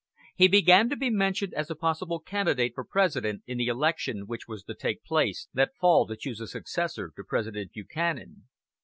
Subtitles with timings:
[0.35, 4.47] He began to be mentioned as a possible candidate for President in the election which
[4.47, 8.47] was to take place that fall to choose a successor to President Buchanan.